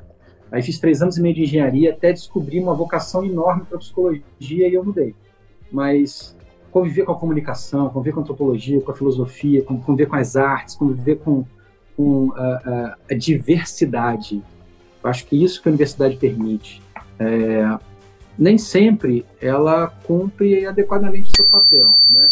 Aí 0.49 0.61
fiz 0.61 0.79
três 0.79 1.01
anos 1.01 1.17
e 1.17 1.21
meio 1.21 1.35
de 1.35 1.43
engenharia 1.43 1.91
até 1.91 2.13
descobrir 2.13 2.61
uma 2.61 2.73
vocação 2.73 3.25
enorme 3.25 3.65
para 3.65 3.77
psicologia 3.77 4.23
e 4.69 4.73
eu 4.73 4.85
mudei. 4.85 5.13
Mas 5.69 6.33
conviver 6.71 7.03
com 7.03 7.11
a 7.11 7.19
comunicação, 7.19 7.89
conviver 7.89 8.13
com 8.13 8.21
a 8.21 8.23
antropologia, 8.23 8.79
com 8.79 8.91
a 8.91 8.95
filosofia, 8.95 9.61
conviver 9.63 10.05
com 10.05 10.15
as 10.15 10.37
artes, 10.37 10.75
conviver 10.75 11.17
com, 11.17 11.45
com 12.01 12.33
a, 12.35 12.41
a, 12.41 12.97
a, 13.11 13.15
diversidade. 13.15 14.41
Eu 15.03 15.09
acho 15.09 15.25
que 15.27 15.41
isso 15.41 15.61
que 15.61 15.69
a 15.69 15.71
universidade 15.71 16.17
permite. 16.17 16.81
É, 17.19 17.77
nem 18.37 18.57
sempre 18.57 19.23
ela 19.39 19.87
cumpre 20.03 20.65
adequadamente 20.65 21.31
o 21.31 21.35
seu 21.35 21.45
papel, 21.45 21.95
né? 22.09 22.31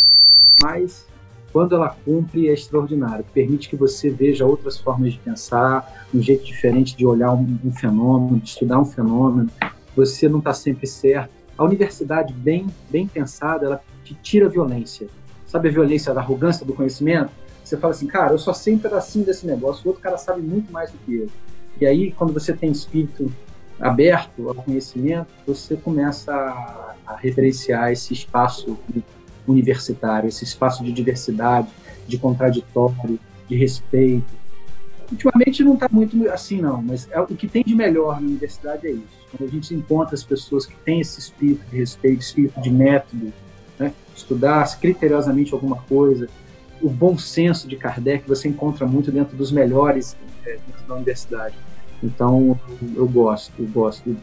mas 0.63 1.05
quando 1.53 1.75
ela 1.75 1.95
cumpre 2.03 2.49
é 2.49 2.53
extraordinário, 2.53 3.23
permite 3.31 3.69
que 3.69 3.75
você 3.75 4.09
veja 4.09 4.45
outras 4.45 4.77
formas 4.77 5.13
de 5.13 5.19
pensar, 5.19 6.07
um 6.13 6.21
jeito 6.21 6.43
diferente 6.45 6.95
de 6.95 7.05
olhar 7.05 7.33
um, 7.33 7.59
um 7.63 7.71
fenômeno, 7.71 8.39
de 8.39 8.49
estudar 8.49 8.79
um 8.79 8.85
fenômeno. 8.85 9.49
Você 9.95 10.27
não 10.27 10.39
está 10.39 10.53
sempre 10.53 10.87
certo. 10.87 11.31
A 11.55 11.63
universidade 11.63 12.33
bem 12.33 12.67
bem 12.89 13.07
pensada, 13.07 13.65
ela 13.65 13.83
te 14.03 14.15
tira 14.15 14.47
a 14.47 14.49
violência. 14.49 15.07
Sabe 15.45 15.69
a 15.69 15.71
violência 15.71 16.13
da 16.13 16.21
arrogância 16.21 16.65
do 16.65 16.73
conhecimento? 16.73 17.31
Você 17.69 17.77
fala 17.77 17.93
assim, 17.93 18.07
cara, 18.07 18.33
eu 18.33 18.39
só 18.39 18.51
sei 18.51 18.73
um 18.73 18.79
pedacinho 18.79 19.23
desse 19.23 19.45
negócio, 19.45 19.85
o 19.85 19.89
outro 19.89 20.01
cara 20.01 20.17
sabe 20.17 20.41
muito 20.41 20.71
mais 20.71 20.89
do 20.91 20.97
que 21.05 21.17
eu. 21.17 21.27
E 21.79 21.85
aí, 21.85 22.11
quando 22.11 22.33
você 22.33 22.51
tem 22.51 22.71
espírito 22.71 23.31
aberto 23.79 24.49
ao 24.49 24.55
conhecimento, 24.55 25.27
você 25.45 25.75
começa 25.75 26.33
a, 26.33 26.95
a 27.05 27.15
referenciar 27.15 27.91
esse 27.91 28.11
espaço 28.11 28.75
universitário, 29.47 30.27
esse 30.27 30.43
espaço 30.43 30.83
de 30.83 30.91
diversidade, 30.91 31.67
de 32.07 32.17
contraditório, 32.17 33.19
de 33.47 33.55
respeito. 33.55 34.33
Ultimamente 35.11 35.63
não 35.63 35.75
está 35.75 35.87
muito 35.91 36.27
assim, 36.31 36.61
não, 36.61 36.81
mas 36.81 37.07
é, 37.11 37.21
o 37.21 37.27
que 37.27 37.47
tem 37.47 37.63
de 37.63 37.75
melhor 37.75 38.19
na 38.19 38.27
universidade 38.27 38.87
é 38.87 38.91
isso. 38.93 39.27
Quando 39.29 39.47
a 39.47 39.51
gente 39.51 39.75
encontra 39.75 40.15
as 40.15 40.23
pessoas 40.23 40.65
que 40.65 40.75
têm 40.77 41.01
esse 41.01 41.19
espírito 41.19 41.63
de 41.69 41.77
respeito, 41.77 42.19
espírito 42.19 42.59
de 42.59 42.71
método, 42.71 43.31
né? 43.77 43.93
estudar 44.15 44.67
criteriosamente 44.79 45.53
alguma 45.53 45.77
coisa, 45.83 46.27
o 46.81 46.89
bom 46.89 47.17
senso 47.17 47.67
de 47.67 47.75
Kardec 47.75 48.27
você 48.27 48.47
encontra 48.47 48.85
muito 48.85 49.11
dentro 49.11 49.35
dos 49.35 49.51
melhores 49.51 50.15
é, 50.45 50.57
dentro 50.65 50.87
da 50.87 50.95
universidade. 50.95 51.55
Então, 52.01 52.59
eu 52.95 53.07
gosto, 53.07 53.53
eu 53.59 53.67
gosto. 53.67 54.15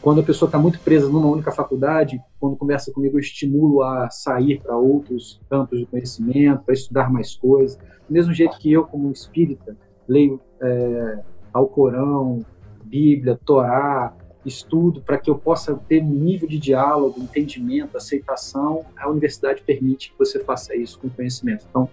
Quando 0.00 0.20
a 0.20 0.24
pessoa 0.24 0.48
está 0.48 0.58
muito 0.58 0.80
presa 0.80 1.08
numa 1.08 1.28
única 1.28 1.52
faculdade, 1.52 2.20
quando 2.40 2.56
conversa 2.56 2.92
comigo, 2.92 3.16
eu 3.16 3.20
estimulo 3.20 3.82
a 3.82 4.10
sair 4.10 4.60
para 4.60 4.76
outros 4.76 5.40
campos 5.48 5.78
de 5.78 5.86
conhecimento, 5.86 6.62
para 6.64 6.74
estudar 6.74 7.10
mais 7.10 7.34
coisas. 7.34 7.76
Do 7.76 8.12
mesmo 8.12 8.32
jeito 8.32 8.58
que 8.58 8.72
eu, 8.72 8.84
como 8.84 9.10
espírita, 9.10 9.76
leio 10.08 10.40
é, 10.60 11.18
Alcorão, 11.52 12.44
Bíblia, 12.84 13.38
Torá, 13.44 14.14
estudo 14.44 15.00
para 15.00 15.18
que 15.18 15.30
eu 15.30 15.36
possa 15.36 15.74
ter 15.88 16.02
um 16.02 16.10
nível 16.10 16.48
de 16.48 16.58
diálogo, 16.58 17.20
entendimento, 17.20 17.96
aceitação, 17.96 18.84
a 18.96 19.08
universidade 19.08 19.62
permite 19.62 20.10
que 20.10 20.18
você 20.18 20.42
faça 20.42 20.74
isso 20.76 20.98
com 20.98 21.08
conhecimento. 21.08 21.64
Então, 21.68 21.88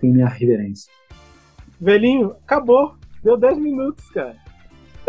tem 0.00 0.10
minha 0.10 0.28
reverência. 0.28 0.92
Velhinho, 1.80 2.34
acabou. 2.44 2.94
Deu 3.22 3.36
10 3.36 3.58
minutos, 3.58 4.08
cara. 4.10 4.36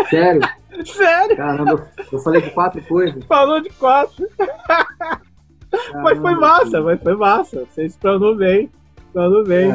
Sério? 0.10 0.42
Sério? 0.86 1.38
Caramba, 1.38 1.90
eu 2.12 2.20
falei 2.20 2.42
de 2.42 2.52
quatro 2.52 2.82
coisas. 2.84 3.24
Falou 3.26 3.62
de 3.62 3.70
quatro. 3.72 4.28
Caramba, 4.38 5.22
mas 6.04 6.18
foi 6.18 6.36
massa, 6.36 6.82
mas 6.82 7.02
foi 7.02 7.16
massa. 7.16 7.66
Você 7.66 7.86
explanou 7.86 8.36
bem. 8.36 8.70
Explanou 9.06 9.44
bem. 9.44 9.72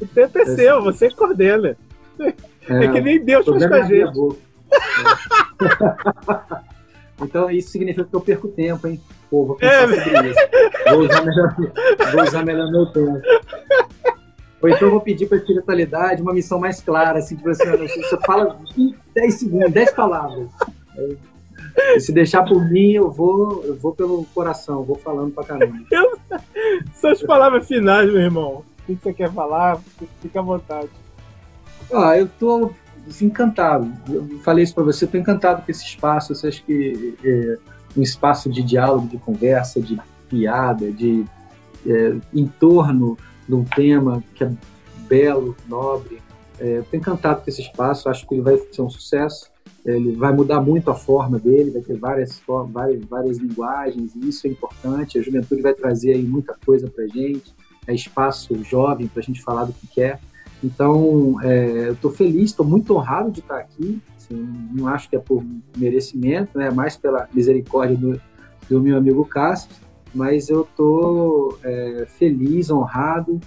o 0.00 0.06
tempo 0.06 0.38
é 0.38 0.44
seu, 0.46 0.82
você 0.82 1.10
coordena. 1.10 1.76
É, 2.18 2.84
é 2.84 2.92
que 2.92 3.00
nem 3.00 3.24
Deus 3.24 3.44
faz 3.46 3.66
com 3.66 3.74
a 3.74 3.82
gente. 3.82 4.38
Então 7.22 7.50
isso 7.50 7.70
significa 7.70 8.04
que 8.04 8.14
eu 8.14 8.20
perco 8.20 8.48
tempo, 8.48 8.86
hein? 8.86 9.00
Pô, 9.30 9.46
vou 9.46 9.56
pensar 9.56 9.92
é, 9.92 10.04
sobre 10.04 10.30
isso. 10.30 10.40
Vou 10.90 11.00
usar 11.00 11.22
melhor, 11.24 11.56
vou 12.12 12.22
usar 12.22 12.44
melhor 12.44 12.70
meu 12.70 12.86
tempo. 12.86 13.20
Ou 14.62 14.68
então 14.68 14.88
eu 14.88 14.92
vou 14.92 15.00
pedir 15.00 15.26
para 15.26 15.38
a 15.38 15.40
espiritualidade 15.40 16.22
uma 16.22 16.32
missão 16.32 16.58
mais 16.58 16.80
clara, 16.80 17.18
assim, 17.18 17.34
tipo 17.34 17.48
assim, 17.50 17.64
você 17.64 18.16
fala 18.24 18.56
10 19.14 19.34
segundos, 19.34 19.72
10 19.72 19.92
palavras. 19.92 20.48
E 21.96 22.00
se 22.00 22.12
deixar 22.12 22.44
por 22.44 22.64
mim, 22.70 22.92
eu 22.92 23.10
vou, 23.10 23.64
eu 23.64 23.74
vou 23.76 23.92
pelo 23.92 24.24
coração, 24.34 24.84
vou 24.84 24.96
falando 24.96 25.32
pra 25.32 25.44
caramba. 25.44 25.76
Eu, 25.90 26.18
são 26.94 27.10
as 27.10 27.22
palavras 27.22 27.66
finais, 27.66 28.10
meu 28.10 28.20
irmão. 28.20 28.64
O 28.80 28.84
que 28.86 29.02
você 29.02 29.12
quer 29.12 29.32
falar? 29.32 29.80
Fica 30.20 30.40
à 30.40 30.42
vontade. 30.42 30.90
Ah, 31.92 32.16
eu 32.16 32.28
tô 32.38 32.70
encantado. 33.22 33.90
Eu 34.08 34.38
falei 34.40 34.64
isso 34.64 34.74
para 34.74 34.84
você, 34.84 35.06
tô 35.06 35.16
encantado 35.16 35.62
com 35.62 35.70
esse 35.70 35.84
espaço. 35.84 36.34
Você 36.34 36.48
acha 36.48 36.62
que 36.62 37.16
é 37.24 37.58
um 37.96 38.02
espaço 38.02 38.50
de 38.50 38.62
diálogo, 38.62 39.06
de 39.08 39.18
conversa, 39.18 39.80
de 39.80 40.00
piada, 40.28 40.90
de 40.90 41.24
é, 41.86 42.16
em 42.32 42.46
torno 42.46 43.18
de 43.46 43.54
um 43.54 43.64
tema 43.64 44.22
que 44.34 44.44
é 44.44 44.52
belo, 45.08 45.56
nobre. 45.68 46.20
É, 46.58 46.78
Estou 46.78 46.98
encantado 46.98 47.42
com 47.42 47.50
esse 47.50 47.60
espaço, 47.60 48.08
acho 48.08 48.26
que 48.26 48.34
ele 48.34 48.42
vai 48.42 48.56
ser 48.56 48.82
um 48.82 48.90
sucesso. 48.90 49.50
Ele 49.84 50.12
vai 50.12 50.32
mudar 50.32 50.60
muito 50.60 50.90
a 50.90 50.94
forma 50.94 51.40
dele, 51.40 51.72
vai 51.72 51.82
ter 51.82 51.98
várias, 51.98 52.40
várias, 52.70 53.04
várias 53.04 53.38
linguagens, 53.38 54.14
e 54.14 54.28
isso 54.28 54.46
é 54.46 54.50
importante. 54.50 55.18
A 55.18 55.22
juventude 55.22 55.60
vai 55.60 55.74
trazer 55.74 56.12
aí 56.12 56.22
muita 56.22 56.56
coisa 56.64 56.88
para 56.88 57.04
gente, 57.08 57.52
é 57.86 57.92
espaço 57.92 58.62
jovem 58.62 59.08
para 59.08 59.20
a 59.20 59.24
gente 59.24 59.42
falar 59.42 59.64
do 59.64 59.72
que 59.72 59.88
quer. 59.88 60.20
Então, 60.62 61.36
é, 61.42 61.88
eu 61.88 61.92
estou 61.94 62.10
feliz, 62.10 62.50
estou 62.50 62.64
muito 62.64 62.94
honrado 62.94 63.30
de 63.30 63.40
estar 63.40 63.58
aqui. 63.58 64.00
Assim, 64.16 64.36
não 64.72 64.86
acho 64.86 65.08
que 65.08 65.16
é 65.16 65.18
por 65.18 65.44
merecimento, 65.76 66.56
né? 66.56 66.68
é 66.68 66.70
mais 66.70 66.96
pela 66.96 67.28
misericórdia 67.32 67.96
do, 67.96 68.20
do 68.68 68.80
meu 68.80 68.96
amigo 68.96 69.24
Cássio 69.24 69.82
mas 70.14 70.48
eu 70.48 70.62
estou 70.62 71.58
é, 71.62 72.06
feliz, 72.06 72.70
honrado. 72.70 73.40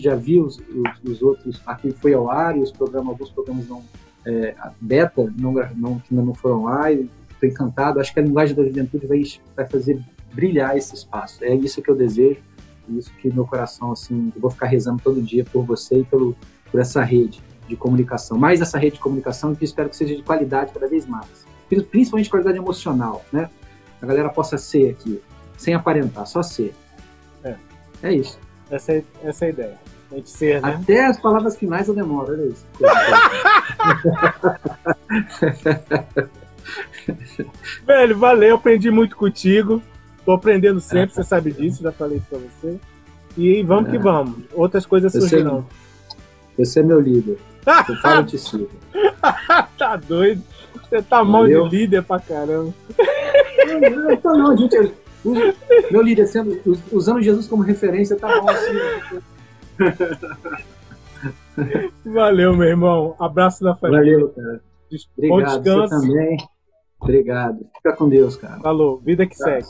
Já 0.00 0.16
vi 0.16 0.40
os, 0.40 0.58
os, 0.58 1.10
os, 1.10 1.22
outros, 1.22 1.62
aqui 1.64 1.92
foi 1.92 2.12
ao 2.12 2.28
ar 2.28 2.56
e 2.56 2.60
os 2.60 2.72
programas, 2.72 3.10
alguns 3.10 3.30
programas 3.30 3.68
não, 3.68 3.82
é, 4.26 4.54
beta 4.80 5.32
não, 5.38 5.52
não, 5.76 5.98
que 6.00 6.12
não 6.12 6.34
foram 6.34 6.64
lá 6.64 6.90
estou 6.90 7.48
encantado. 7.48 8.00
Acho 8.00 8.12
que 8.12 8.18
a 8.18 8.22
linguagem 8.22 8.56
da 8.56 8.64
juventude 8.64 9.06
vai, 9.06 9.22
vai 9.54 9.68
fazer 9.68 10.02
brilhar 10.32 10.76
esse 10.76 10.94
espaço. 10.94 11.44
É 11.44 11.54
isso 11.54 11.80
que 11.80 11.90
eu 11.90 11.94
desejo. 11.94 12.40
Isso 12.88 13.12
que 13.14 13.32
meu 13.32 13.46
coração, 13.46 13.92
assim, 13.92 14.32
eu 14.34 14.40
vou 14.40 14.50
ficar 14.50 14.66
rezando 14.66 15.00
todo 15.02 15.22
dia 15.22 15.44
por 15.44 15.64
você 15.64 16.00
e 16.00 16.04
pelo, 16.04 16.36
por 16.70 16.80
essa 16.80 17.02
rede 17.02 17.42
de 17.66 17.76
comunicação. 17.76 18.36
Mais 18.36 18.60
essa 18.60 18.78
rede 18.78 18.96
de 18.96 19.00
comunicação 19.00 19.54
que 19.54 19.64
espero 19.64 19.88
que 19.88 19.96
seja 19.96 20.14
de 20.14 20.22
qualidade 20.22 20.72
cada 20.72 20.88
vez 20.88 21.06
mais. 21.06 21.46
Principalmente 21.90 22.28
qualidade 22.28 22.58
emocional, 22.58 23.24
né? 23.32 23.48
A 24.00 24.06
galera 24.06 24.28
possa 24.28 24.58
ser 24.58 24.90
aqui, 24.90 25.20
sem 25.56 25.74
aparentar, 25.74 26.26
só 26.26 26.42
ser. 26.42 26.74
É, 27.42 27.56
é 28.02 28.12
isso. 28.12 28.38
Essa 28.70 28.92
é, 28.92 29.02
essa 29.22 29.46
é 29.46 29.48
a 29.48 29.50
ideia. 29.50 29.78
A 30.12 30.16
gente 30.16 30.30
ser, 30.30 30.60
né? 30.60 30.78
Até 30.80 31.06
as 31.06 31.18
palavras 31.18 31.56
finais 31.56 31.88
eu 31.88 31.94
demoro, 31.94 32.32
olha 32.32 32.44
isso. 32.46 32.66
Velho, 37.86 38.18
valeu, 38.18 38.56
aprendi 38.56 38.90
muito 38.90 39.16
contigo. 39.16 39.82
Tô 40.24 40.32
aprendendo 40.32 40.80
sempre, 40.80 41.14
você 41.14 41.22
sabe 41.22 41.52
disso, 41.52 41.82
já 41.82 41.92
falei 41.92 42.18
isso 42.18 42.26
pra 42.28 42.38
você. 42.38 42.78
E 43.36 43.62
vamos 43.62 43.88
é. 43.88 43.92
que 43.92 43.98
vamos. 43.98 44.44
Outras 44.52 44.86
coisas 44.86 45.12
surgirão. 45.12 45.66
Você 46.56 46.80
é 46.80 46.82
meu 46.82 47.00
líder. 47.00 47.38
Eu 47.88 47.96
falo 47.96 48.24
te 48.24 48.38
sigo. 48.38 48.70
tá 49.76 49.96
doido? 49.96 50.42
Você 50.82 51.02
tá 51.02 51.22
Valeu. 51.22 51.60
mal 51.60 51.68
de 51.68 51.76
líder 51.76 52.02
pra 52.02 52.20
caramba. 52.20 52.72
Não, 53.66 53.90
não, 53.90 54.16
tô 54.16 54.32
não, 54.32 54.56
gente. 54.56 54.94
Meu 55.90 56.02
líder, 56.02 56.26
sendo, 56.26 56.60
usando 56.92 57.22
Jesus 57.22 57.48
como 57.48 57.62
referência, 57.62 58.16
tá 58.16 58.28
bom 58.40 58.48
assim. 58.48 59.20
Valeu, 62.04 62.56
meu 62.56 62.68
irmão. 62.68 63.16
Abraço 63.18 63.64
da 63.64 63.74
família. 63.74 64.14
Valeu, 64.14 64.28
cara. 64.28 64.60
Obrigado, 65.16 65.62
descanso. 65.62 65.94
Você 65.94 66.06
também. 66.06 66.36
Obrigado. 67.00 67.66
Fica 67.76 67.96
com 67.96 68.08
Deus, 68.08 68.36
cara. 68.36 68.60
Falou. 68.60 69.00
Vida 69.00 69.26
que 69.26 69.34
segue. 69.34 69.66